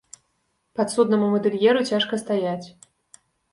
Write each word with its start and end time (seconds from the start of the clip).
Падсуднаму 0.79 1.29
мадэльеру 1.35 1.85
цяжка 1.93 2.21
стаяць. 2.25 2.67